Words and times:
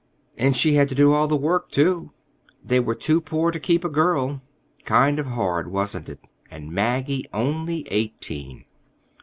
And 0.35 0.57
she 0.57 0.73
had 0.73 0.89
to 0.89 0.95
do 0.95 1.13
all 1.13 1.27
the 1.27 1.37
work, 1.37 1.69
too. 1.69 2.09
They 2.65 2.79
were 2.79 2.95
too 2.95 3.21
poor 3.21 3.51
to 3.51 3.59
keep 3.59 3.85
a 3.85 3.87
girl. 3.87 4.41
Kind 4.83 5.19
of 5.19 5.27
hard, 5.27 5.67
wasn't 5.71 6.09
it?—and 6.09 6.71
Maggie 6.71 7.27
only 7.31 7.87
eighteen!" 7.91 8.65